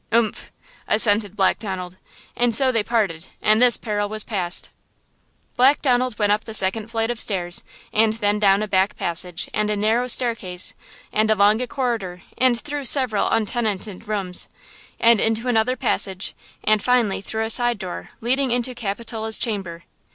[0.11, 0.51] "Umph!"
[0.87, 1.97] assented Black Donald.
[2.35, 4.69] And so they parted and this peril was passed.
[5.55, 7.61] Black Donald went up the second flight of stairs
[7.93, 10.73] and then down a back passage and a narrow staircase
[11.13, 14.47] and along a corridor and through several untenanted rooms,
[14.99, 16.33] and into another passage,
[16.63, 19.83] and finally through a side door leading into Capitola's chamber.